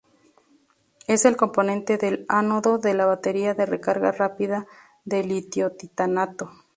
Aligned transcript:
Es 1.05 1.25
el 1.25 1.37
componente 1.37 1.97
del 1.99 2.25
ánodo 2.27 2.79
de 2.79 2.95
la 2.95 3.05
batería 3.05 3.53
de 3.53 3.67
recarga 3.67 4.11
rápida 4.11 4.65
de 5.05 5.23
litio-titanato. 5.23 6.49